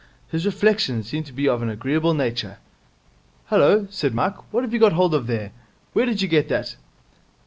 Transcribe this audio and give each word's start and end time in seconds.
His 0.29 0.47
reflections 0.47 1.07
seemed 1.07 1.27
to 1.27 1.31
be 1.31 1.47
of 1.47 1.61
an 1.61 1.69
agreeable 1.69 2.15
nature. 2.15 2.57
'Hullo,' 3.51 3.85
said 3.91 4.15
Mike, 4.15 4.51
'what 4.51 4.63
have 4.63 4.73
you 4.73 4.79
got 4.79 4.93
hold 4.93 5.13
of 5.13 5.27
there? 5.27 5.51
Where 5.93 6.07
did 6.07 6.23
you 6.23 6.27
get 6.27 6.47
that?' 6.49 6.75